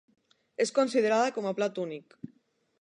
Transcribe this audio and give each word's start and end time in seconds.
És 0.65 0.71
considerada 0.77 1.29
com 1.37 1.51
a 1.51 1.55
plat 1.61 1.81
únic. 1.87 2.21